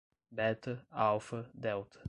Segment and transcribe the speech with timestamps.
[0.33, 1.99] Beta, alfa, delta